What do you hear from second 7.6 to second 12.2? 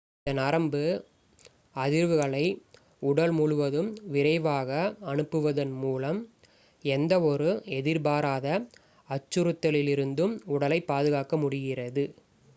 எதிர்பாராத அச்சுறுத்தலிலிருந்தும் உடலைப் பாதுகாக்க முடிகிறது